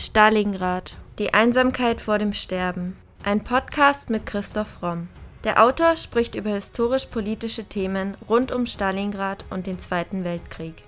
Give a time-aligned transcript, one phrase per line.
[0.00, 0.96] Stalingrad.
[1.18, 2.96] Die Einsamkeit vor dem Sterben.
[3.22, 5.08] Ein Podcast mit Christoph Romm.
[5.44, 10.84] Der Autor spricht über historisch-politische Themen rund um Stalingrad und den Zweiten Weltkrieg.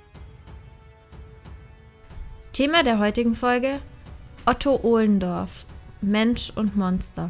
[2.54, 3.80] Thema der heutigen Folge:
[4.46, 5.66] Otto Ohlendorf.
[6.00, 7.28] Mensch und Monster.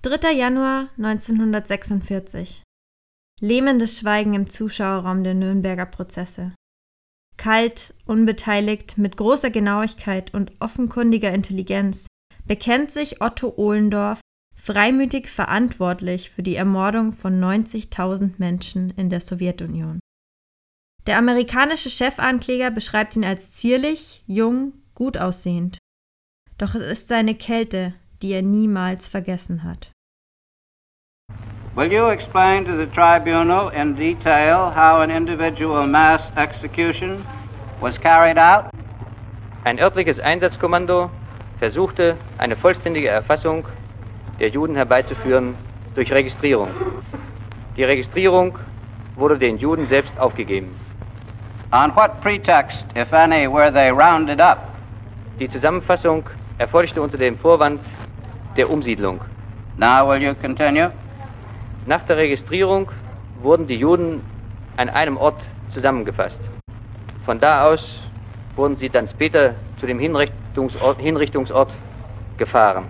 [0.00, 2.62] Dritter Januar 1946
[3.44, 6.52] Lähmendes Schweigen im Zuschauerraum der Nürnberger Prozesse.
[7.36, 12.06] Kalt, unbeteiligt, mit großer Genauigkeit und offenkundiger Intelligenz
[12.44, 14.20] bekennt sich Otto Ohlendorf
[14.54, 19.98] freimütig verantwortlich für die Ermordung von 90.000 Menschen in der Sowjetunion.
[21.08, 25.78] Der amerikanische Chefankläger beschreibt ihn als zierlich, jung, gut aussehend.
[26.58, 29.90] Doch es ist seine Kälte, die er niemals vergessen hat.
[31.74, 37.24] Will you explain to the tribunal in detail how an individual mass execution
[37.80, 38.70] was carried out?
[39.64, 41.10] Ein örtliches Einsatzkommando
[41.58, 43.64] versuchte, eine vollständige Erfassung
[44.38, 45.54] der Juden herbeizuführen
[45.94, 46.68] durch Registrierung.
[47.78, 48.58] Die Registrierung
[49.16, 50.74] wurde den Juden selbst aufgegeben.
[51.72, 54.58] On what pretext, if any, were they rounded up?
[55.40, 56.24] Die Zusammenfassung
[56.58, 57.80] erfolgte unter dem Vorwand
[58.58, 59.22] der Umsiedlung.
[59.78, 60.90] Now will you continue?
[61.84, 62.88] Nach der Registrierung
[63.42, 64.22] wurden die Juden
[64.76, 66.38] an einem Ort zusammengefasst.
[67.24, 67.84] Von da aus
[68.54, 71.72] wurden sie dann später zu dem Hinrichtungsort, Hinrichtungsort
[72.38, 72.84] gefahren.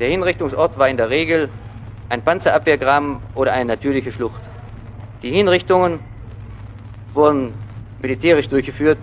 [0.00, 1.50] Der Hinrichtungsort war in der Regel
[2.08, 4.40] ein Panzerabwehrgraben oder eine natürliche Schlucht.
[5.22, 6.00] Die Hinrichtungen
[7.12, 7.52] wurden
[8.00, 8.98] militärisch durchgeführt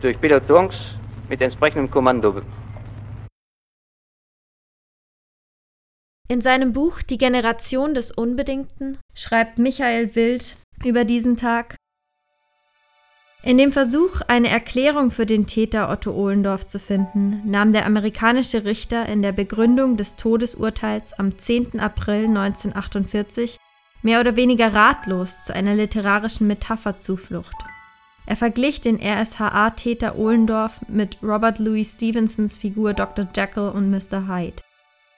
[0.00, 0.74] durch Pelotons
[1.28, 2.42] mit entsprechendem Kommando.
[6.28, 11.76] In seinem Buch Die Generation des Unbedingten schreibt Michael Wild über diesen Tag
[13.46, 18.64] in dem Versuch, eine Erklärung für den Täter Otto Ohlendorf zu finden, nahm der amerikanische
[18.64, 21.78] Richter in der Begründung des Todesurteils am 10.
[21.78, 23.58] April 1948
[24.00, 27.54] mehr oder weniger ratlos zu einer literarischen Metapher Zuflucht.
[28.24, 33.28] Er verglich den RSHA-Täter Ohlendorf mit Robert Louis Stevensons Figur Dr.
[33.36, 34.26] Jekyll und Mr.
[34.26, 34.62] Hyde.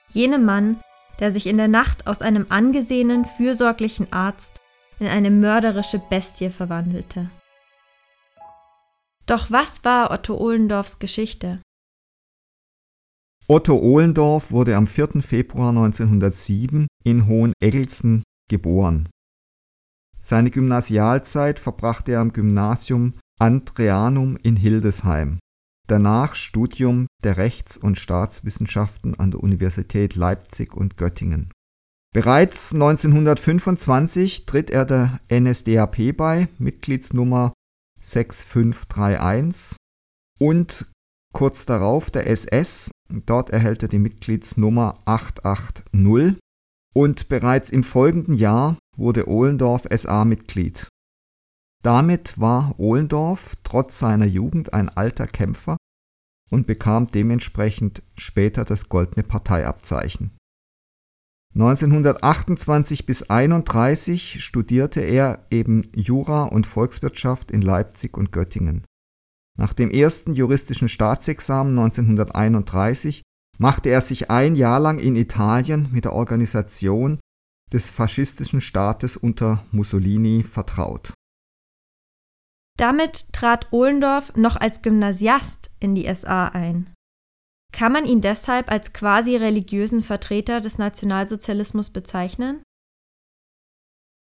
[0.09, 0.81] Jenem Mann,
[1.19, 4.61] der sich in der Nacht aus einem angesehenen, fürsorglichen Arzt
[4.99, 7.29] in eine mörderische Bestie verwandelte.
[9.25, 11.61] Doch was war Otto Ohlendorfs Geschichte?
[13.47, 15.21] Otto Ohlendorf wurde am 4.
[15.21, 19.09] Februar 1907 in Hoheneggelsen geboren.
[20.19, 25.39] Seine Gymnasialzeit verbrachte er am Gymnasium Andreanum in Hildesheim
[25.87, 31.49] danach Studium der Rechts- und Staatswissenschaften an der Universität Leipzig und Göttingen.
[32.13, 37.53] Bereits 1925 tritt er der NSDAP bei, Mitgliedsnummer
[37.99, 39.77] 6531
[40.39, 40.89] und
[41.33, 46.39] kurz darauf der SS, dort erhält er die Mitgliedsnummer 880
[46.95, 50.87] und bereits im folgenden Jahr wurde Ohlendorf SA-Mitglied.
[51.87, 55.77] Damit war Ohlendorf trotz seiner Jugend ein alter Kämpfer
[56.51, 60.35] und bekam dementsprechend später das Goldene Parteiabzeichen.
[61.55, 68.83] 1928 bis 1931 studierte er eben Jura und Volkswirtschaft in Leipzig und Göttingen.
[69.57, 73.21] Nach dem ersten juristischen Staatsexamen 1931
[73.59, 77.21] machte er sich ein Jahr lang in Italien mit der Organisation
[77.71, 81.13] des faschistischen Staates unter Mussolini vertraut.
[82.77, 86.93] Damit trat Ohlendorf noch als Gymnasiast in die SA ein.
[87.73, 92.61] Kann man ihn deshalb als quasi religiösen Vertreter des Nationalsozialismus bezeichnen?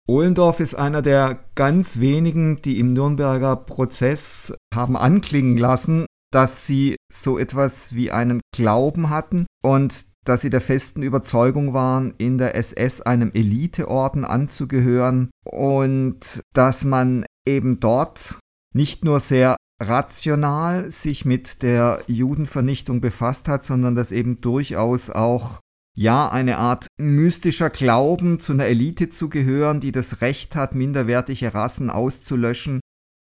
[0.08, 6.96] Ohlendorf ist einer der ganz wenigen, die im Nürnberger Prozess haben anklingen lassen, dass sie
[7.12, 12.54] so etwas wie einen Glauben hatten und dass sie der festen Überzeugung waren, in der
[12.54, 18.38] SS einem Eliteorden anzugehören und dass man eben dort
[18.74, 25.60] nicht nur sehr rational sich mit der Judenvernichtung befasst hat, sondern dass eben durchaus auch
[25.96, 31.54] ja eine Art mystischer Glauben zu einer Elite zu gehören, die das Recht hat, minderwertige
[31.54, 32.80] Rassen auszulöschen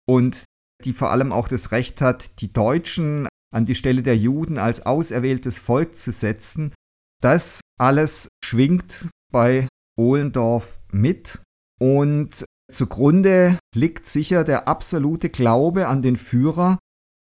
[0.08, 0.44] und
[0.86, 4.86] die vor allem auch das Recht hat, die Deutschen an die Stelle der Juden als
[4.86, 6.74] auserwähltes Volk zu setzen.
[7.22, 11.42] Das alles schwingt bei Ohlendorf mit
[11.80, 16.78] und Zugrunde liegt sicher der absolute Glaube an den Führer,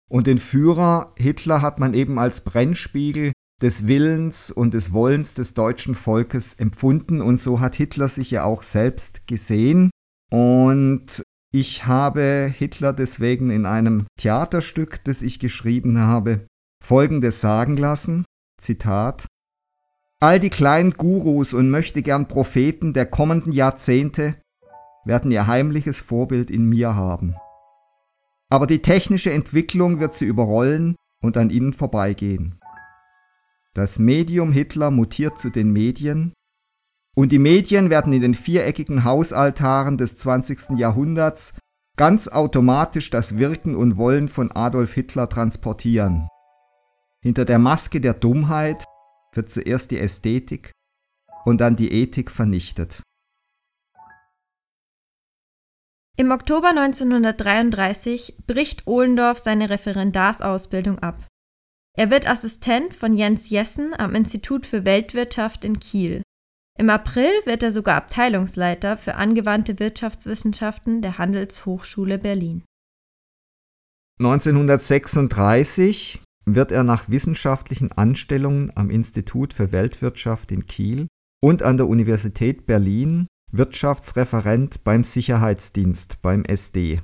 [0.09, 3.31] und den Führer Hitler hat man eben als Brennspiegel
[3.61, 8.43] des Willens und des Wollens des deutschen Volkes empfunden, und so hat Hitler sich ja
[8.43, 9.91] auch selbst gesehen.
[10.31, 16.45] Und ich habe Hitler deswegen in einem Theaterstück, das ich geschrieben habe,
[16.83, 18.25] Folgendes sagen lassen.
[18.61, 19.25] Zitat.
[20.21, 24.35] All die kleinen Gurus und möchte gern Propheten der kommenden Jahrzehnte
[25.05, 27.35] werden ihr heimliches Vorbild in mir haben.
[28.49, 32.59] Aber die technische Entwicklung wird sie überrollen und an ihnen vorbeigehen.
[33.73, 36.33] Das Medium Hitler mutiert zu den Medien
[37.15, 40.77] und die Medien werden in den viereckigen Hausaltaren des 20.
[40.77, 41.53] Jahrhunderts
[41.97, 46.29] ganz automatisch das Wirken und Wollen von Adolf Hitler transportieren.
[47.21, 48.85] Hinter der Maske der Dummheit
[49.33, 50.71] wird zuerst die Ästhetik
[51.43, 53.03] und dann die Ethik vernichtet.
[56.19, 61.25] Im Oktober 1933 bricht Ohlendorf seine Referendarsausbildung ab.
[61.97, 66.21] Er wird Assistent von Jens Jessen am Institut für Weltwirtschaft in Kiel.
[66.77, 72.65] Im April wird er sogar Abteilungsleiter für angewandte Wirtschaftswissenschaften der Handelshochschule Berlin.
[74.19, 81.07] 1936 wird er nach wissenschaftlichen Anstellungen am Institut für Weltwirtschaft in Kiel
[81.41, 87.01] und an der Universität Berlin Wirtschaftsreferent beim Sicherheitsdienst beim SD.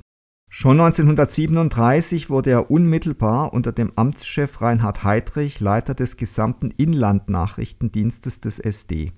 [0.48, 8.60] Schon 1937 wurde er unmittelbar unter dem Amtschef Reinhard Heydrich Leiter des gesamten Inlandnachrichtendienstes des
[8.60, 9.12] SD.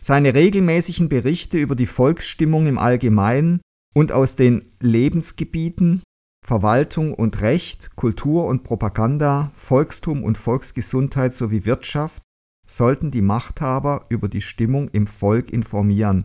[0.00, 3.60] Seine regelmäßigen Berichte über die Volksstimmung im Allgemeinen
[3.94, 6.02] und aus den Lebensgebieten
[6.46, 12.22] Verwaltung und Recht, Kultur und Propaganda, Volkstum und Volksgesundheit sowie Wirtschaft
[12.66, 16.24] sollten die Machthaber über die Stimmung im Volk informieren.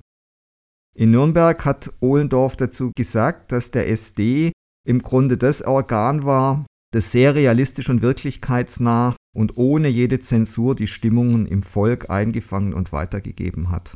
[0.95, 4.51] In Nürnberg hat Ohlendorf dazu gesagt, dass der SD
[4.87, 10.87] im Grunde das Organ war, das sehr realistisch und wirklichkeitsnah und ohne jede Zensur die
[10.87, 13.95] Stimmungen im Volk eingefangen und weitergegeben hat.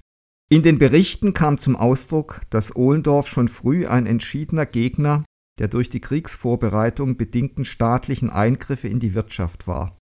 [0.50, 5.24] In den Berichten kam zum Ausdruck, dass Ohlendorf schon früh ein entschiedener Gegner
[5.60, 9.98] der durch die Kriegsvorbereitung bedingten staatlichen Eingriffe in die Wirtschaft war.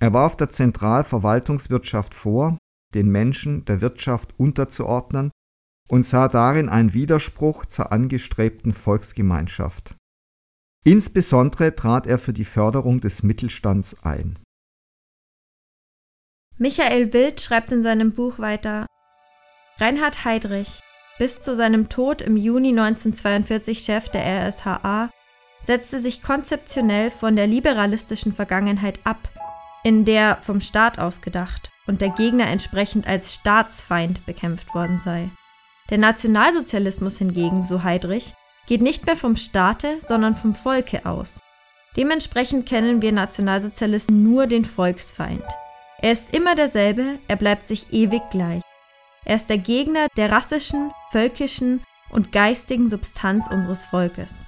[0.00, 2.58] Er warf der Zentralverwaltungswirtschaft vor,
[2.94, 5.30] den Menschen der Wirtschaft unterzuordnen
[5.88, 9.94] und sah darin einen Widerspruch zur angestrebten Volksgemeinschaft.
[10.84, 14.38] Insbesondere trat er für die Förderung des Mittelstands ein.
[16.58, 18.86] Michael Wild schreibt in seinem Buch weiter
[19.78, 20.80] Reinhard Heydrich,
[21.18, 25.10] bis zu seinem Tod im Juni 1942 Chef der RSHA,
[25.62, 29.18] setzte sich konzeptionell von der liberalistischen Vergangenheit ab,
[29.82, 35.28] in der vom Staat ausgedacht und der Gegner entsprechend als Staatsfeind bekämpft worden sei.
[35.90, 38.34] Der Nationalsozialismus hingegen, so Heydrich,
[38.66, 41.40] geht nicht mehr vom Staate, sondern vom Volke aus.
[41.96, 45.44] Dementsprechend kennen wir Nationalsozialisten nur den Volksfeind.
[45.98, 48.62] Er ist immer derselbe, er bleibt sich ewig gleich.
[49.24, 54.44] Er ist der Gegner der rassischen, völkischen und geistigen Substanz unseres Volkes.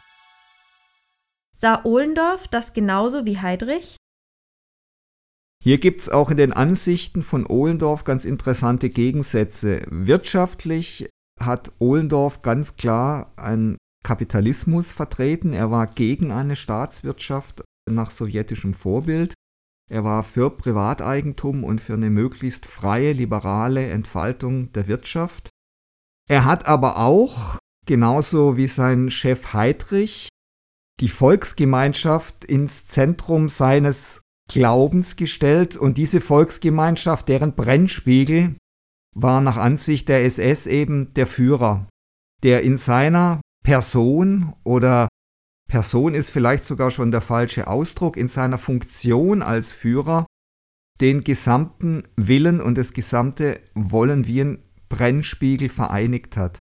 [1.56, 3.96] Sah Ohlendorf das genauso wie Heydrich?
[5.62, 9.82] Hier gibt es auch in den Ansichten von Ohlendorf ganz interessante Gegensätze.
[9.88, 11.08] Wirtschaftlich
[11.40, 15.52] hat Ohlendorf ganz klar einen Kapitalismus vertreten.
[15.52, 19.34] Er war gegen eine Staatswirtschaft nach sowjetischem Vorbild.
[19.90, 25.48] Er war für Privateigentum und für eine möglichst freie, liberale Entfaltung der Wirtschaft.
[26.28, 30.28] Er hat aber auch, genauso wie sein Chef Heydrich,
[31.00, 34.20] die Volksgemeinschaft ins Zentrum seines
[34.50, 38.56] Glaubens gestellt und diese Volksgemeinschaft, deren Brennspiegel
[39.20, 41.88] war nach Ansicht der SS eben der Führer,
[42.42, 45.08] der in seiner Person oder
[45.68, 50.26] Person ist vielleicht sogar schon der falsche Ausdruck, in seiner Funktion als Führer
[51.00, 56.58] den gesamten Willen und das gesamte Wollen wie ein Brennspiegel vereinigt hat.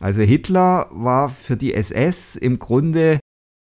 [0.00, 3.18] Also Hitler war für die SS im Grunde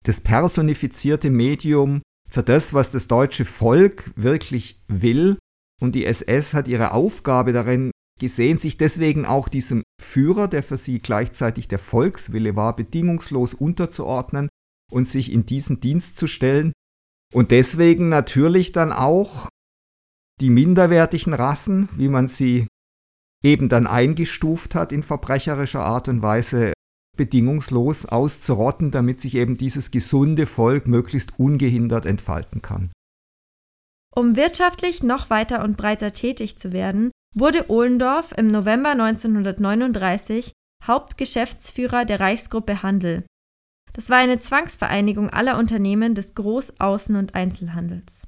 [0.06, 5.38] das personifizierte Medium für das, was das deutsche Volk wirklich will.
[5.82, 10.78] Und die SS hat ihre Aufgabe darin gesehen, sich deswegen auch diesem Führer, der für
[10.78, 14.50] sie gleichzeitig der Volkswille war, bedingungslos unterzuordnen
[14.92, 16.72] und sich in diesen Dienst zu stellen.
[17.34, 19.50] Und deswegen natürlich dann auch
[20.40, 22.68] die minderwertigen Rassen, wie man sie
[23.44, 26.74] eben dann eingestuft hat in verbrecherischer Art und Weise,
[27.18, 32.92] bedingungslos auszurotten, damit sich eben dieses gesunde Volk möglichst ungehindert entfalten kann.
[34.16, 42.06] Um wirtschaftlich noch weiter und breiter tätig zu werden, wurde Ohlendorf im November 1939 Hauptgeschäftsführer
[42.06, 43.26] der Reichsgruppe Handel.
[43.94, 48.26] Das war eine Zwangsvereinigung aller Unternehmen des Groß-, Außen- und Einzelhandels.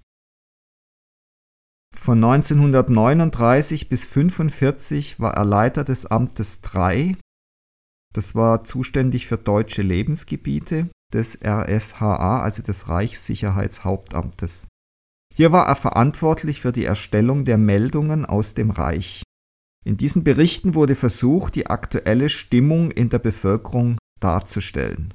[1.96, 7.16] Von 1939 bis 1945 war er Leiter des Amtes 3
[8.14, 14.68] Das war zuständig für deutsche Lebensgebiete des RSHA, also des Reichssicherheitshauptamtes.
[15.34, 19.24] Hier war er verantwortlich für die Erstellung der Meldungen aus dem Reich.
[19.84, 25.14] In diesen Berichten wurde versucht, die aktuelle Stimmung in der Bevölkerung darzustellen.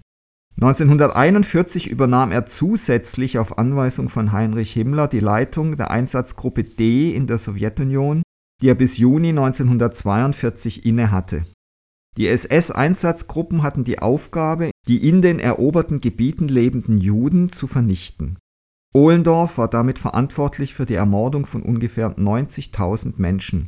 [0.56, 7.26] 1941 übernahm er zusätzlich auf Anweisung von Heinrich Himmler die Leitung der Einsatzgruppe D in
[7.26, 8.22] der Sowjetunion,
[8.62, 11.44] die er bis Juni 1942 innehatte.
[12.16, 18.38] Die SS-Einsatzgruppen hatten die Aufgabe, die in den eroberten Gebieten lebenden Juden zu vernichten.
[18.96, 23.66] Ohlendorf war damit verantwortlich für die Ermordung von ungefähr 90.000 Menschen.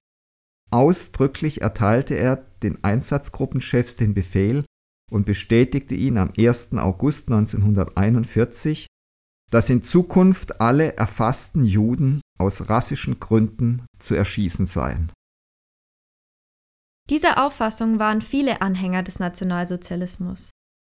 [0.71, 4.65] Ausdrücklich erteilte er den Einsatzgruppenchefs den Befehl
[5.11, 6.73] und bestätigte ihn am 1.
[6.79, 8.87] August 1941,
[9.51, 15.13] dass in Zukunft alle erfassten Juden aus rassischen Gründen zu erschießen seien.
[17.11, 20.49] Dieser Auffassung waren viele Anhänger des Nationalsozialismus.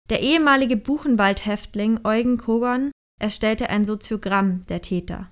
[0.10, 2.90] Der ehemalige Buchenwald-Häftling Eugen Kogon
[3.24, 5.32] erstellte ein Soziogramm der Täter.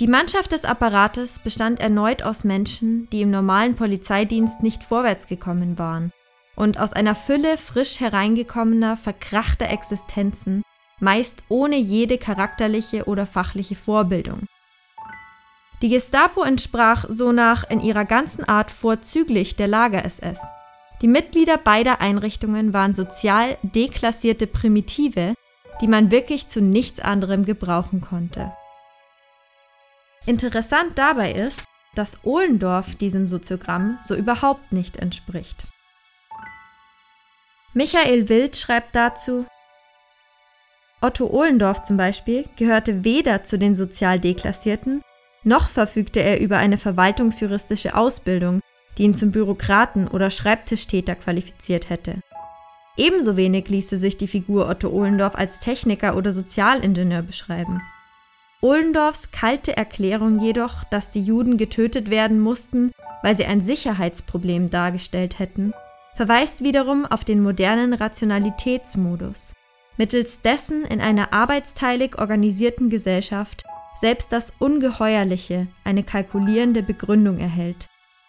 [0.00, 5.78] Die Mannschaft des Apparates bestand erneut aus Menschen, die im normalen Polizeidienst nicht vorwärts gekommen
[5.78, 6.10] waren
[6.56, 10.62] und aus einer Fülle frisch hereingekommener, verkrachter Existenzen,
[10.98, 14.46] meist ohne jede charakterliche oder fachliche Vorbildung.
[15.82, 20.40] Die Gestapo entsprach sonach in ihrer ganzen Art vorzüglich der Lager-SS.
[21.02, 25.34] Die Mitglieder beider Einrichtungen waren sozial deklassierte Primitive,
[25.80, 28.52] die man wirklich zu nichts anderem gebrauchen konnte.
[30.26, 31.64] Interessant dabei ist,
[31.94, 35.64] dass Ohlendorf diesem Soziogramm so überhaupt nicht entspricht.
[37.72, 39.46] Michael Wild schreibt dazu,
[41.00, 45.02] Otto Ohlendorf zum Beispiel gehörte weder zu den sozial Deklassierten,
[45.42, 48.60] noch verfügte er über eine verwaltungsjuristische Ausbildung,
[48.96, 52.22] die ihn zum Bürokraten oder Schreibtischtäter qualifiziert hätte.
[52.96, 57.82] Ebenso wenig ließe sich die Figur Otto Ohlendorf als Techniker oder Sozialingenieur beschreiben.
[58.60, 65.38] Ohlendorfs kalte Erklärung jedoch, dass die Juden getötet werden mussten, weil sie ein Sicherheitsproblem dargestellt
[65.38, 65.72] hätten,
[66.14, 69.52] verweist wiederum auf den modernen Rationalitätsmodus,
[69.96, 73.64] mittels dessen in einer arbeitsteilig organisierten Gesellschaft
[74.00, 77.88] selbst das Ungeheuerliche eine kalkulierende Begründung erhält,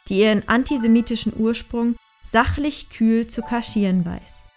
[0.10, 1.95] die ihren antisemitischen Ursprung
[2.25, 4.48] sachlich kühl zu kaschieren weiß.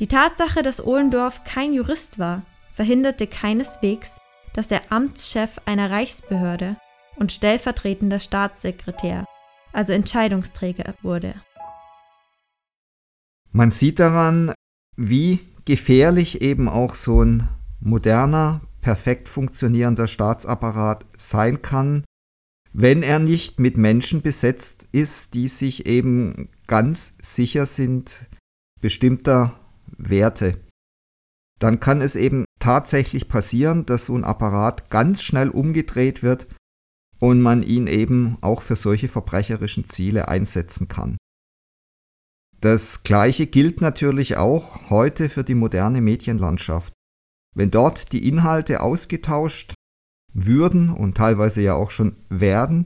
[0.00, 2.42] Die Tatsache, dass Ohlendorf kein Jurist war,
[2.74, 4.18] verhinderte keineswegs,
[4.54, 6.76] dass er Amtschef einer Reichsbehörde
[7.16, 9.26] und stellvertretender Staatssekretär,
[9.72, 11.34] also Entscheidungsträger wurde.
[13.52, 14.52] Man sieht daran,
[14.96, 17.48] wie gefährlich eben auch so ein
[17.80, 22.04] moderner, perfekt funktionierender Staatsapparat sein kann,
[22.72, 28.26] wenn er nicht mit Menschen besetzt ist, die sich eben ganz sicher sind
[28.80, 29.54] bestimmter
[30.08, 30.60] Werte.
[31.58, 36.48] Dann kann es eben tatsächlich passieren, dass so ein Apparat ganz schnell umgedreht wird
[37.18, 41.16] und man ihn eben auch für solche verbrecherischen Ziele einsetzen kann.
[42.60, 46.92] Das Gleiche gilt natürlich auch heute für die moderne Medienlandschaft.
[47.54, 49.74] Wenn dort die Inhalte ausgetauscht
[50.32, 52.84] würden und teilweise ja auch schon werden,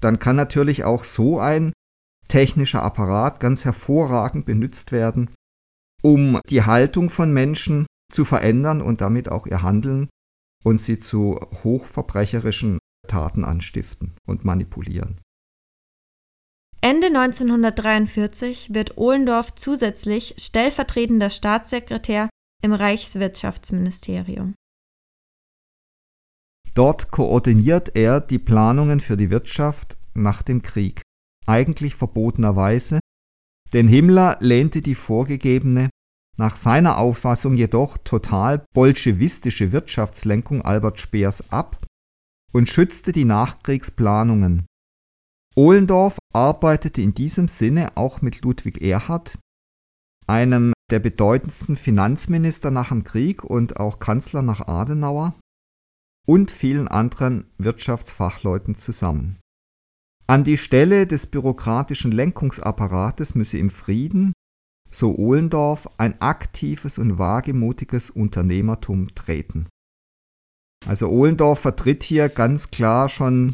[0.00, 1.72] dann kann natürlich auch so ein
[2.28, 5.30] technischer Apparat ganz hervorragend benutzt werden,
[6.02, 10.08] um die Haltung von Menschen zu verändern und damit auch ihr Handeln
[10.64, 15.20] und sie zu hochverbrecherischen Taten anstiften und manipulieren.
[16.80, 22.28] Ende 1943 wird Ohlendorf zusätzlich stellvertretender Staatssekretär
[22.62, 24.54] im Reichswirtschaftsministerium.
[26.74, 31.00] Dort koordiniert er die Planungen für die Wirtschaft nach dem Krieg,
[31.46, 33.00] eigentlich verbotenerweise,
[33.76, 35.90] denn Himmler lehnte die vorgegebene,
[36.38, 41.84] nach seiner Auffassung jedoch total bolschewistische Wirtschaftslenkung Albert Speers ab
[42.54, 44.64] und schützte die Nachkriegsplanungen.
[45.56, 49.38] Ohlendorf arbeitete in diesem Sinne auch mit Ludwig Erhard,
[50.26, 55.38] einem der bedeutendsten Finanzminister nach dem Krieg und auch Kanzler nach Adenauer,
[56.26, 59.36] und vielen anderen Wirtschaftsfachleuten zusammen.
[60.28, 64.32] An die Stelle des bürokratischen Lenkungsapparates müsse im Frieden,
[64.90, 69.68] so Ohlendorf, ein aktives und wagemutiges Unternehmertum treten.
[70.86, 73.52] Also Ohlendorf vertritt hier ganz klar schon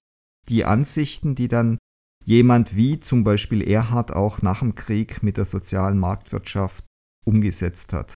[0.48, 1.78] die Ansichten, die dann
[2.24, 6.84] jemand wie zum Beispiel Erhard auch nach dem Krieg mit der sozialen Marktwirtschaft
[7.24, 8.14] umgesetzt hat.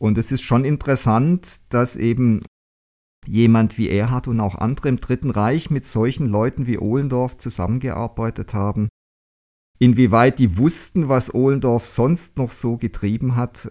[0.00, 2.42] Und es ist schon interessant, dass eben
[3.26, 8.54] jemand wie Erhard und auch andere im Dritten Reich mit solchen Leuten wie Ohlendorf zusammengearbeitet
[8.54, 8.88] haben.
[9.78, 13.68] Inwieweit die wussten, was Ohlendorf sonst noch so getrieben hat,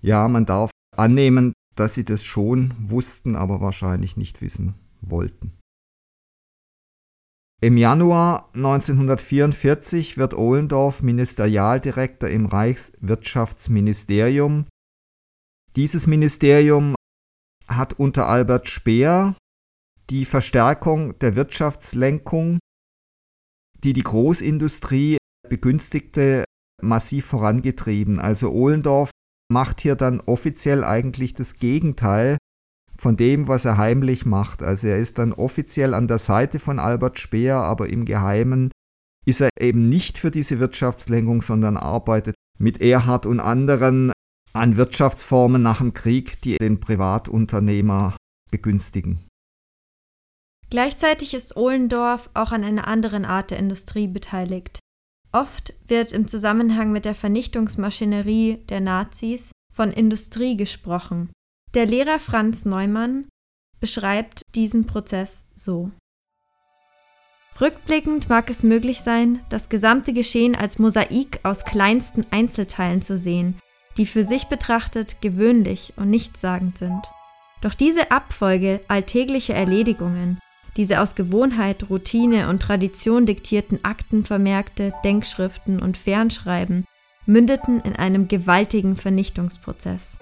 [0.00, 5.58] ja, man darf annehmen, dass sie das schon wussten, aber wahrscheinlich nicht wissen wollten.
[7.60, 14.66] Im Januar 1944 wird Ohlendorf Ministerialdirektor im Reichswirtschaftsministerium.
[15.74, 16.94] Dieses Ministerium
[17.78, 19.34] hat unter Albert Speer
[20.10, 22.58] die Verstärkung der Wirtschaftslenkung,
[23.84, 25.18] die die Großindustrie
[25.48, 26.44] begünstigte,
[26.82, 28.18] massiv vorangetrieben.
[28.18, 29.10] Also Ohlendorf
[29.50, 32.36] macht hier dann offiziell eigentlich das Gegenteil
[32.96, 34.62] von dem, was er heimlich macht.
[34.62, 38.70] Also er ist dann offiziell an der Seite von Albert Speer, aber im Geheimen
[39.24, 44.12] ist er eben nicht für diese Wirtschaftslenkung, sondern arbeitet mit Erhard und anderen
[44.58, 48.16] an Wirtschaftsformen nach dem Krieg, die den Privatunternehmer
[48.50, 49.26] begünstigen.
[50.70, 54.78] Gleichzeitig ist Ohlendorf auch an einer anderen Art der Industrie beteiligt.
[55.32, 61.30] Oft wird im Zusammenhang mit der Vernichtungsmaschinerie der Nazis von Industrie gesprochen.
[61.74, 63.28] Der Lehrer Franz Neumann
[63.80, 65.90] beschreibt diesen Prozess so.
[67.60, 73.58] Rückblickend mag es möglich sein, das gesamte Geschehen als Mosaik aus kleinsten Einzelteilen zu sehen,
[73.98, 77.02] die für sich betrachtet gewöhnlich und nichtssagend sind.
[77.60, 80.38] Doch diese Abfolge alltäglicher Erledigungen,
[80.76, 86.84] diese aus Gewohnheit, Routine und Tradition diktierten Aktenvermerkte, Denkschriften und Fernschreiben
[87.26, 90.18] mündeten in einem gewaltigen Vernichtungsprozess.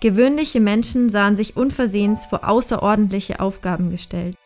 [0.00, 4.36] Gewöhnliche Menschen sahen sich unversehens vor außerordentliche Aufgaben gestellt.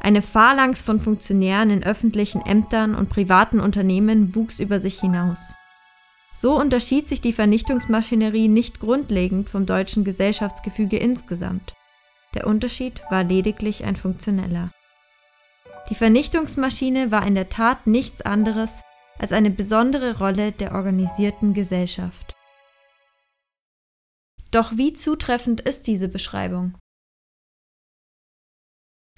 [0.00, 5.54] Eine Phalanx von Funktionären in öffentlichen Ämtern und privaten Unternehmen wuchs über sich hinaus.
[6.32, 11.74] So unterschied sich die Vernichtungsmaschinerie nicht grundlegend vom deutschen Gesellschaftsgefüge insgesamt.
[12.34, 14.70] Der Unterschied war lediglich ein funktioneller.
[15.90, 18.82] Die Vernichtungsmaschine war in der Tat nichts anderes
[19.18, 22.34] als eine besondere Rolle der organisierten Gesellschaft.
[24.50, 26.76] Doch wie zutreffend ist diese Beschreibung?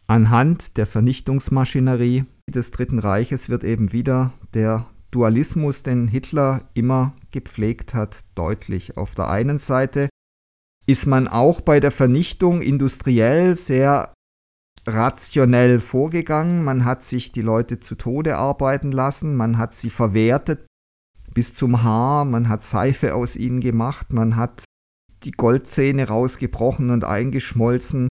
[0.07, 7.95] Anhand der Vernichtungsmaschinerie des Dritten Reiches wird eben wieder der Dualismus, den Hitler immer gepflegt
[7.95, 8.97] hat, deutlich.
[8.97, 10.09] Auf der einen Seite
[10.87, 14.13] ist man auch bei der Vernichtung industriell sehr
[14.87, 16.65] rationell vorgegangen.
[16.65, 20.67] Man hat sich die Leute zu Tode arbeiten lassen, man hat sie verwertet
[21.35, 24.65] bis zum Haar, man hat Seife aus ihnen gemacht, man hat
[25.23, 28.09] die Goldzähne rausgebrochen und eingeschmolzen.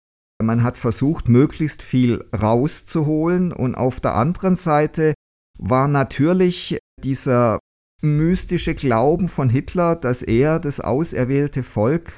[0.42, 5.14] Man hat versucht, möglichst viel rauszuholen und auf der anderen Seite
[5.58, 7.58] war natürlich dieser
[8.02, 12.16] mystische Glauben von Hitler, dass er das auserwählte Volk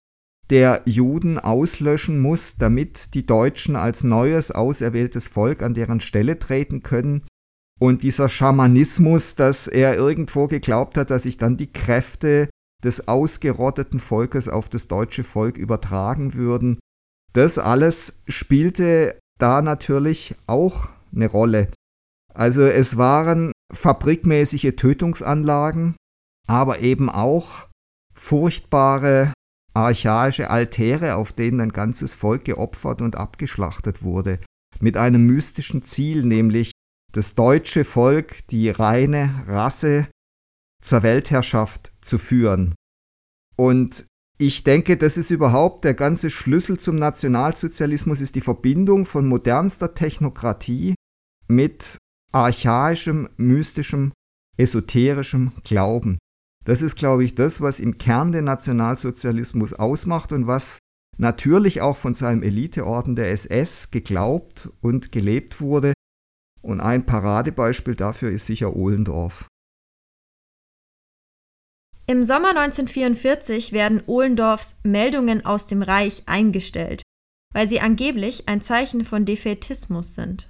[0.51, 6.83] der Juden auslöschen muss, damit die Deutschen als neues auserwähltes Volk an deren Stelle treten
[6.83, 7.25] können.
[7.79, 12.49] Und dieser Schamanismus, dass er irgendwo geglaubt hat, dass sich dann die Kräfte
[12.83, 16.79] des ausgerotteten Volkes auf das deutsche Volk übertragen würden,
[17.33, 21.69] das alles spielte da natürlich auch eine Rolle.
[22.37, 25.97] Also es waren fabrikmäßige Tötungsanlagen,
[26.47, 27.69] aber eben auch
[28.15, 29.33] furchtbare
[29.75, 34.39] archaische Altäre, auf denen ein ganzes Volk geopfert und abgeschlachtet wurde,
[34.81, 36.73] mit einem mystischen Ziel, nämlich
[37.13, 40.09] das deutsche Volk, die reine Rasse
[40.83, 42.75] zur Weltherrschaft zu führen.
[43.57, 44.07] Und
[44.39, 49.95] ich denke, das ist überhaupt der ganze Schlüssel zum Nationalsozialismus, ist die Verbindung von modernster
[49.95, 50.95] Technokratie
[51.49, 51.97] mit
[52.37, 54.13] archaischem, mystischem,
[54.57, 56.19] esoterischem Glauben.
[56.65, 60.79] Das ist, glaube ich, das, was im Kern den Nationalsozialismus ausmacht und was
[61.17, 65.93] natürlich auch von seinem Eliteorden der SS geglaubt und gelebt wurde.
[66.63, 69.47] Und ein Paradebeispiel dafür ist sicher Ohlendorf.
[72.09, 77.03] Im Sommer 1944 werden Ohlendorfs Meldungen aus dem Reich eingestellt,
[77.53, 80.49] weil sie angeblich ein Zeichen von Defätismus sind.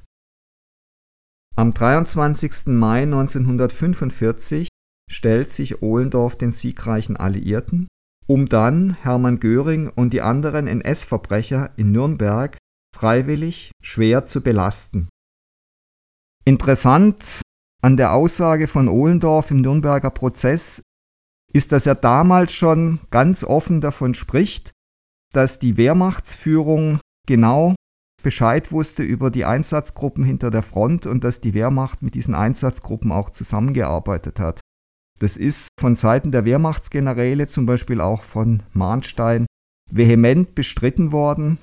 [1.59, 2.66] Am 23.
[2.66, 4.69] Mai 1945
[5.11, 7.88] stellt sich Ohlendorf den siegreichen Alliierten,
[8.27, 12.59] um dann Hermann Göring und die anderen NS-Verbrecher in Nürnberg
[12.95, 15.09] freiwillig schwer zu belasten.
[16.45, 17.40] Interessant
[17.83, 20.83] an der Aussage von Ohlendorf im Nürnberger Prozess
[21.55, 24.73] ist, dass er damals schon ganz offen davon spricht,
[25.33, 27.75] dass die Wehrmachtsführung genau
[28.27, 33.12] Bescheid wusste über die Einsatzgruppen hinter der Front und dass die Wehrmacht mit diesen Einsatzgruppen
[33.12, 34.59] auch zusammengearbeitet hat.
[35.21, 39.47] Das ist von Seiten der Wehrmachtsgeneräle, zum Beispiel auch von Mahnstein,
[39.93, 41.59] vehement bestritten worden.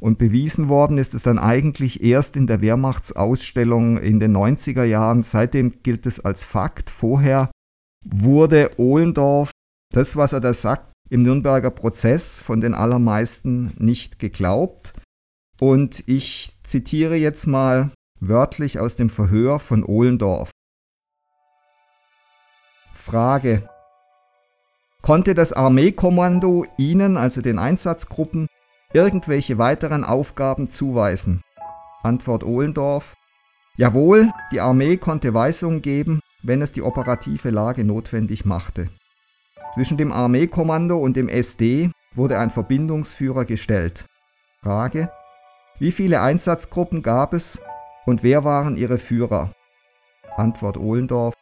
[0.00, 5.22] Und bewiesen worden ist es dann eigentlich erst in der Wehrmachtsausstellung in den 90er Jahren.
[5.22, 6.90] Seitdem gilt es als Fakt.
[6.90, 7.48] Vorher
[8.04, 9.52] wurde Ohlendorf,
[9.94, 14.94] das, was er da sagt, im Nürnberger Prozess von den allermeisten nicht geglaubt.
[15.60, 17.90] Und ich zitiere jetzt mal
[18.20, 20.50] wörtlich aus dem Verhör von Ohlendorf.
[22.94, 23.68] Frage.
[25.02, 28.48] Konnte das Armeekommando Ihnen, also den Einsatzgruppen,
[28.92, 31.42] irgendwelche weiteren Aufgaben zuweisen?
[32.02, 33.14] Antwort Ohlendorf.
[33.76, 38.90] Jawohl, die Armee konnte Weisungen geben, wenn es die operative Lage notwendig machte.
[39.74, 44.04] Zwischen dem Armeekommando und dem SD wurde ein Verbindungsführer gestellt.
[44.62, 45.10] Frage.
[45.80, 47.60] Wie viele Einsatzgruppen gab es
[48.04, 49.52] und wer waren ihre Führer?
[50.36, 51.34] Antwort Ohlendorf.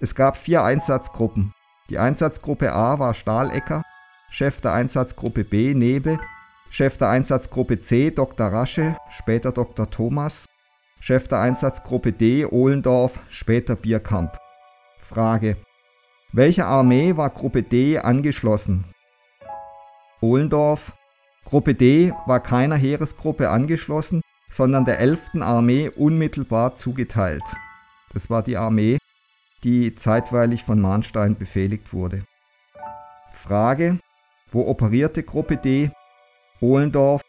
[0.00, 1.54] Es gab vier Einsatzgruppen.
[1.88, 3.82] Die Einsatzgruppe A war Stahlecker,
[4.30, 6.18] Chef der Einsatzgruppe B Nebe,
[6.70, 8.48] Chef der Einsatzgruppe C Dr.
[8.48, 9.88] Rasche, später Dr.
[9.88, 10.46] Thomas,
[10.98, 14.38] Chef der Einsatzgruppe D Ohlendorf, später Bierkamp.
[14.98, 15.56] Frage.
[16.32, 18.86] Welcher Armee war Gruppe D angeschlossen?
[20.20, 20.94] Ohlendorf.
[21.44, 25.40] Gruppe D war keiner Heeresgruppe angeschlossen, sondern der 11.
[25.40, 27.42] Armee unmittelbar zugeteilt.
[28.12, 28.98] Das war die Armee,
[29.64, 32.24] die zeitweilig von Mahnstein befehligt wurde.
[33.32, 33.98] Frage,
[34.50, 35.90] wo operierte Gruppe D?
[36.60, 37.22] Ohlendorf.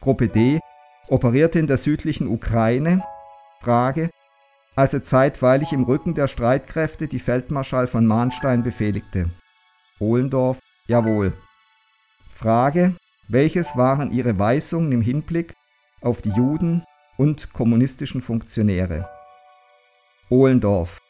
[0.00, 0.60] Gruppe D
[1.08, 3.02] operierte in der südlichen Ukraine.
[3.60, 4.10] Frage,
[4.76, 9.30] als zeitweilig im Rücken der Streitkräfte die Feldmarschall von Mahnstein befehligte.
[9.98, 11.34] Ohlendorf, jawohl.
[12.32, 12.96] Frage,
[13.32, 15.54] welches waren Ihre Weisungen im Hinblick
[16.00, 16.82] auf die Juden
[17.16, 19.08] und kommunistischen Funktionäre?
[20.30, 21.00] Ohlendorf,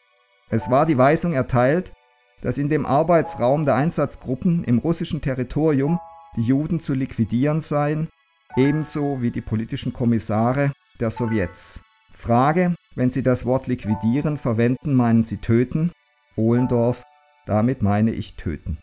[0.49, 1.93] es war die Weisung erteilt,
[2.41, 5.99] dass in dem Arbeitsraum der Einsatzgruppen im russischen Territorium
[6.35, 8.07] die Juden zu liquidieren seien,
[8.55, 11.81] ebenso wie die politischen Kommissare der Sowjets.
[12.11, 15.91] Frage, wenn Sie das Wort liquidieren verwenden, meinen Sie töten?
[16.35, 17.03] Ohlendorf,
[17.45, 18.79] damit meine ich töten.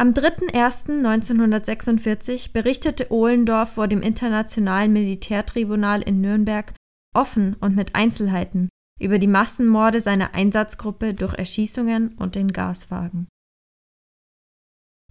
[0.00, 6.72] Am 3.1.1946 berichtete Ohlendorf vor dem Internationalen Militärtribunal in Nürnberg
[7.14, 13.28] offen und mit Einzelheiten über die Massenmorde seiner Einsatzgruppe durch Erschießungen und den Gaswagen.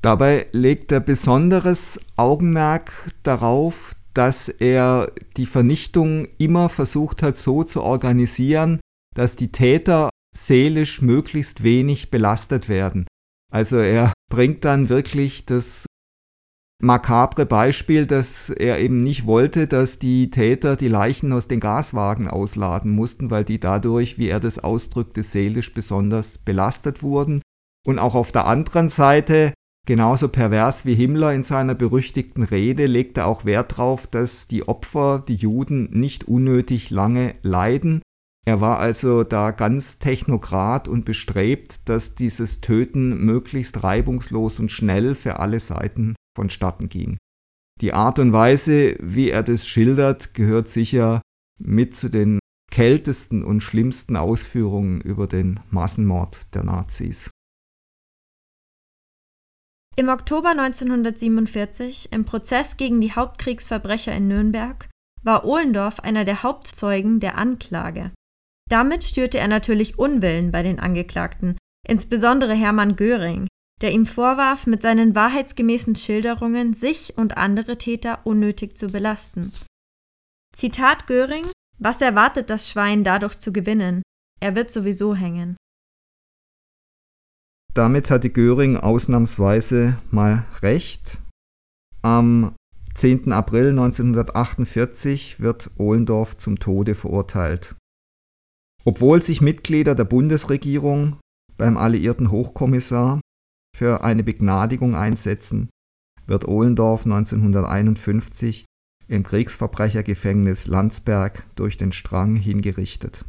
[0.01, 7.83] Dabei legt er besonderes Augenmerk darauf, dass er die Vernichtung immer versucht hat so zu
[7.83, 8.79] organisieren,
[9.15, 13.05] dass die Täter seelisch möglichst wenig belastet werden.
[13.51, 15.85] Also er bringt dann wirklich das
[16.81, 22.27] makabre Beispiel, dass er eben nicht wollte, dass die Täter die Leichen aus den Gaswagen
[22.27, 27.41] ausladen mussten, weil die dadurch, wie er das ausdrückte, seelisch besonders belastet wurden.
[27.85, 29.53] Und auch auf der anderen Seite,
[29.85, 35.23] genauso pervers wie Himmler in seiner berüchtigten Rede, legte auch Wert darauf, dass die Opfer,
[35.27, 38.01] die Juden, nicht unnötig lange leiden.
[38.49, 45.13] Er war also da ganz technokrat und bestrebt, dass dieses Töten möglichst reibungslos und schnell
[45.13, 47.19] für alle Seiten vonstatten ging.
[47.79, 51.21] Die Art und Weise, wie er das schildert, gehört sicher
[51.59, 52.39] mit zu den
[52.71, 57.29] kältesten und schlimmsten Ausführungen über den Massenmord der Nazis.
[59.95, 64.89] Im Oktober 1947, im Prozess gegen die Hauptkriegsverbrecher in Nürnberg,
[65.21, 68.11] war Ohlendorf einer der Hauptzeugen der Anklage.
[68.69, 73.47] Damit störte er natürlich Unwillen bei den Angeklagten, insbesondere Hermann Göring,
[73.81, 79.51] der ihm vorwarf, mit seinen wahrheitsgemäßen Schilderungen sich und andere Täter unnötig zu belasten.
[80.55, 81.45] Zitat Göring
[81.79, 84.03] Was erwartet das Schwein dadurch zu gewinnen?
[84.39, 85.57] Er wird sowieso hängen.
[87.73, 91.19] Damit hatte Göring ausnahmsweise mal recht.
[92.01, 92.55] Am
[92.95, 93.31] 10.
[93.31, 97.75] April 1948 wird Ohlendorf zum Tode verurteilt.
[98.85, 101.17] Obwohl sich Mitglieder der Bundesregierung
[101.57, 103.19] beim alliierten Hochkommissar
[103.75, 105.69] für eine Begnadigung einsetzen,
[106.25, 108.65] wird Ohlendorf 1951
[109.07, 113.25] im Kriegsverbrechergefängnis Landsberg durch den Strang hingerichtet.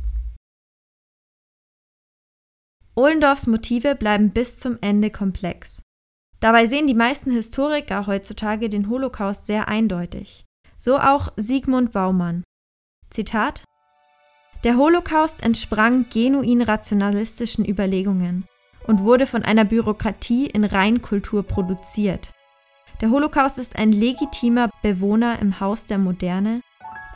[2.94, 5.82] Ohlendorfs Motive bleiben bis zum Ende komplex.
[6.40, 10.44] Dabei sehen die meisten Historiker heutzutage den Holocaust sehr eindeutig.
[10.76, 12.42] So auch Sigmund Baumann.
[13.10, 13.64] Zitat
[14.62, 18.44] Der Holocaust entsprang genuin rationalistischen Überlegungen
[18.86, 22.34] und wurde von einer Bürokratie in Reinkultur produziert.
[23.00, 26.60] Der Holocaust ist ein legitimer Bewohner im Haus der Moderne.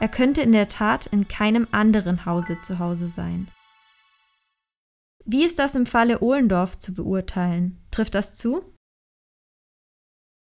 [0.01, 3.49] Er könnte in der Tat in keinem anderen Hause zu Hause sein.
[5.27, 7.85] Wie ist das im Falle Ohlendorf zu beurteilen?
[7.91, 8.75] Trifft das zu?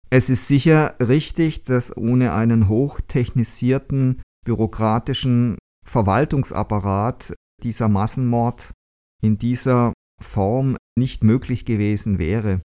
[0.08, 8.72] Es ist sicher richtig, dass ohne einen hochtechnisierten bürokratischen Verwaltungsapparat dieser Massenmord
[9.22, 12.62] in dieser Form nicht möglich gewesen wäre.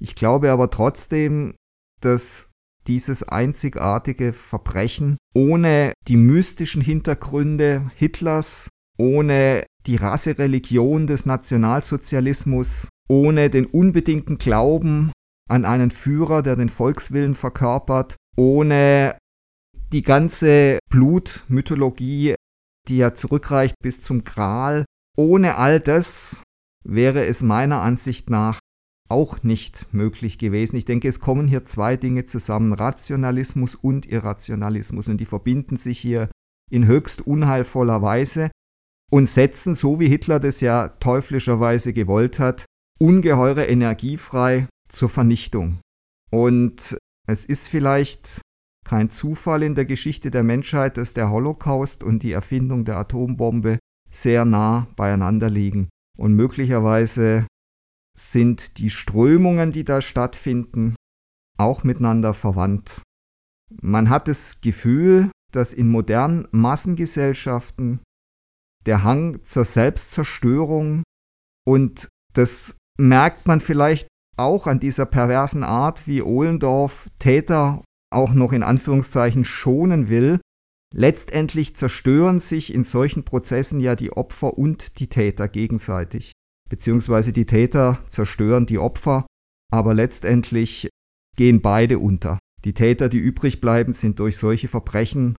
[0.00, 1.54] Ich glaube aber trotzdem,
[2.00, 2.50] dass
[2.86, 13.66] dieses einzigartige Verbrechen ohne die mystischen Hintergründe Hitlers, ohne die Rassereligion des Nationalsozialismus, ohne den
[13.66, 15.12] unbedingten Glauben
[15.48, 19.16] an einen Führer, der den Volkswillen verkörpert, ohne
[19.92, 22.34] die ganze Blutmythologie,
[22.88, 24.84] die ja zurückreicht bis zum Gral.
[25.16, 26.42] Ohne all das
[26.84, 28.58] wäre es meiner Ansicht nach
[29.08, 30.76] auch nicht möglich gewesen.
[30.76, 35.98] Ich denke, es kommen hier zwei Dinge zusammen, Rationalismus und Irrationalismus, und die verbinden sich
[35.98, 36.30] hier
[36.70, 38.50] in höchst unheilvoller Weise
[39.10, 42.64] und setzen, so wie Hitler das ja teuflischerweise gewollt hat,
[42.98, 45.80] ungeheure Energie frei zur Vernichtung.
[46.30, 48.40] Und es ist vielleicht
[48.84, 53.78] kein Zufall in der Geschichte der Menschheit, dass der Holocaust und die Erfindung der Atombombe
[54.10, 55.88] sehr nah beieinander liegen.
[56.18, 57.46] Und möglicherweise
[58.18, 60.94] sind die Strömungen, die da stattfinden,
[61.58, 63.02] auch miteinander verwandt.
[63.80, 68.00] Man hat das Gefühl, dass in modernen Massengesellschaften
[68.84, 71.02] der Hang zur Selbstzerstörung
[71.66, 78.52] und das merkt man vielleicht auch an dieser perversen Art, wie Ohlendorf Täter auch noch
[78.52, 80.40] in Anführungszeichen schonen will.
[80.94, 86.32] Letztendlich zerstören sich in solchen Prozessen ja die Opfer und die Täter gegenseitig.
[86.68, 89.26] Beziehungsweise die Täter zerstören die Opfer,
[89.72, 90.88] aber letztendlich
[91.36, 92.38] gehen beide unter.
[92.64, 95.34] Die Täter, die übrig bleiben, sind durch solche Verbrechen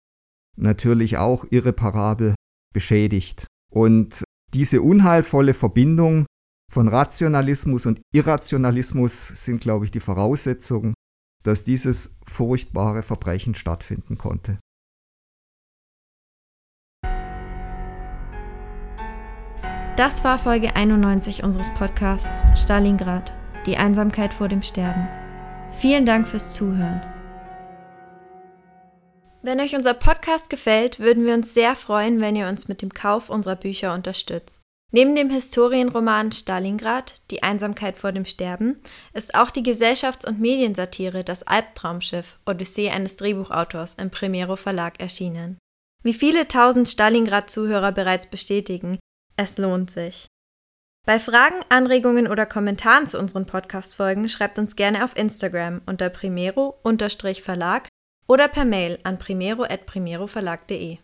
[0.56, 2.34] natürlich auch irreparabel
[2.74, 3.46] beschädigt.
[3.72, 6.26] Und diese unheilvolle Verbindung
[6.70, 10.94] von Rationalismus und Irrationalismus sind, glaube ich, die Voraussetzungen,
[11.42, 14.58] dass dieses furchtbare Verbrechen stattfinden konnte.
[19.96, 23.34] Das war Folge 91 unseres Podcasts Stalingrad,
[23.66, 25.06] die Einsamkeit vor dem Sterben.
[25.70, 27.02] Vielen Dank fürs Zuhören.
[29.42, 32.94] Wenn euch unser Podcast gefällt, würden wir uns sehr freuen, wenn ihr uns mit dem
[32.94, 34.62] Kauf unserer Bücher unterstützt.
[34.94, 38.78] Neben dem Historienroman Stalingrad, Die Einsamkeit vor dem Sterben,
[39.14, 45.56] ist auch die Gesellschafts- und Mediensatire Das Albtraumschiff, Odyssee eines Drehbuchautors im Primero Verlag erschienen.
[46.02, 48.98] Wie viele tausend Stalingrad-Zuhörer bereits bestätigen,
[49.36, 50.26] es lohnt sich.
[51.06, 57.88] Bei Fragen, Anregungen oder Kommentaren zu unseren Podcast-Folgen schreibt uns gerne auf Instagram unter primero-verlag
[58.28, 60.98] oder per Mail an primero.primeroverlag.de.